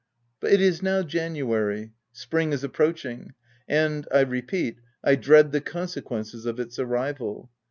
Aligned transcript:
But 0.39 0.51
it 0.51 0.61
is 0.61 0.81
now 0.81 1.03
January: 1.03 1.91
spring 2.11 2.53
is 2.53 2.63
approaching; 2.63 3.35
and, 3.67 4.07
I 4.11 4.21
repeat, 4.21 4.79
I 5.03 5.13
dread 5.13 5.51
the 5.51 5.61
conse 5.61 6.01
quences 6.01 6.47
of 6.47 6.59
its 6.59 6.79
arrival. 6.79 7.51